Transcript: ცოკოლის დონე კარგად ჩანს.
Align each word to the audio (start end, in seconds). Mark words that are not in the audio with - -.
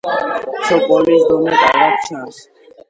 ცოკოლის 0.69 1.27
დონე 1.33 1.55
კარგად 1.67 2.05
ჩანს. 2.09 2.43